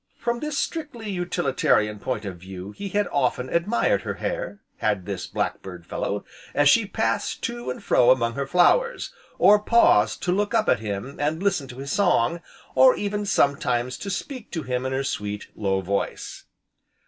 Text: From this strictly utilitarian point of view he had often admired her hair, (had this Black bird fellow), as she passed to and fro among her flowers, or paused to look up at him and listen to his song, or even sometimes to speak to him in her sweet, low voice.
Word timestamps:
From 0.17 0.39
this 0.39 0.57
strictly 0.57 1.11
utilitarian 1.11 1.99
point 1.99 2.25
of 2.25 2.39
view 2.39 2.71
he 2.71 2.89
had 2.89 3.07
often 3.11 3.49
admired 3.49 4.01
her 4.01 4.15
hair, 4.15 4.59
(had 4.77 5.05
this 5.05 5.27
Black 5.27 5.61
bird 5.61 5.85
fellow), 5.85 6.25
as 6.55 6.67
she 6.69 6.87
passed 6.87 7.43
to 7.43 7.69
and 7.69 7.83
fro 7.83 8.09
among 8.09 8.33
her 8.33 8.47
flowers, 8.47 9.13
or 9.37 9.59
paused 9.59 10.23
to 10.23 10.31
look 10.31 10.55
up 10.55 10.67
at 10.67 10.79
him 10.79 11.19
and 11.19 11.43
listen 11.43 11.67
to 11.67 11.77
his 11.77 11.91
song, 11.91 12.41
or 12.73 12.95
even 12.95 13.27
sometimes 13.27 13.95
to 13.99 14.09
speak 14.09 14.49
to 14.49 14.63
him 14.63 14.87
in 14.87 14.91
her 14.91 15.03
sweet, 15.03 15.49
low 15.55 15.81
voice. 15.81 16.45